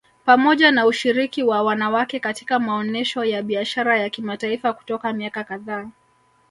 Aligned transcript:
Pamoja 0.25 0.71
na 0.71 0.85
ushiriki 0.85 1.43
wa 1.43 1.61
wanawake 1.63 2.19
katika 2.19 2.59
maonesho 2.59 3.23
ya 3.23 3.41
Biashara 3.43 3.97
ya 3.97 4.09
kimataifa 4.09 4.73
kutoka 4.73 5.13
miaka 5.13 5.43
kadhaa 5.43 5.87